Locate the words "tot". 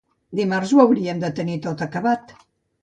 1.69-1.89